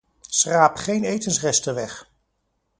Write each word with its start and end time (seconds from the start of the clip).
Schraap 0.29 0.75
geen 0.77 1.03
etensresten 1.03 1.75
weg. 1.75 2.07